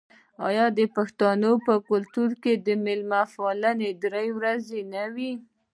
آیا 0.47 0.65
د 0.77 0.81
پښتنو 0.95 1.51
په 1.65 1.73
کلتور 1.89 2.31
کې 2.43 2.53
د 2.65 2.67
میلمه 2.85 3.21
پالنه 3.35 3.89
درې 4.03 4.27
ورځې 4.37 4.81
نه 4.93 5.03
وي؟ 5.15 5.33